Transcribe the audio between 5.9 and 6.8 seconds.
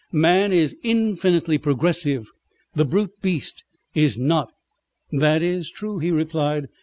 he replied.